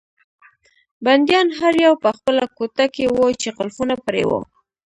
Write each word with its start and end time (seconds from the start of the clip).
بندیان 1.03 1.47
هر 1.59 1.73
یو 1.85 1.93
په 2.03 2.09
خپله 2.17 2.43
کوټه 2.57 2.85
کې 2.95 3.05
وو 3.15 3.27
چې 3.41 3.49
قلفونه 3.57 3.95
پرې 4.05 4.23
وو. 4.29 4.39